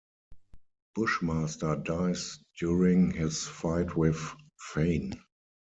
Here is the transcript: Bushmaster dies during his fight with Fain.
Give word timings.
Bushmaster 0.95 1.75
dies 1.75 2.39
during 2.57 3.11
his 3.11 3.45
fight 3.47 3.95
with 3.95 4.33
Fain. 4.59 5.13